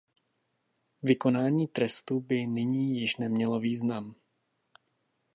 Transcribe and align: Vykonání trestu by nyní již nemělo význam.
Vykonání 1.03 1.67
trestu 1.67 2.19
by 2.19 2.47
nyní 2.47 2.99
již 2.99 3.17
nemělo 3.17 3.59
význam. 3.59 4.15